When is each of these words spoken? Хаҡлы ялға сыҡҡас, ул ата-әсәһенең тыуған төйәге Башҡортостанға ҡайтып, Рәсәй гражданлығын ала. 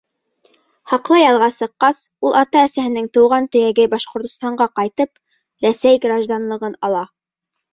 Хаҡлы 0.91 1.17
ялға 1.19 1.49
сыҡҡас, 1.55 1.99
ул 2.29 2.37
ата-әсәһенең 2.39 3.11
тыуған 3.17 3.49
төйәге 3.57 3.87
Башҡортостанға 3.93 4.67
ҡайтып, 4.81 5.15
Рәсәй 5.67 6.05
гражданлығын 6.07 6.81
ала. 6.91 7.07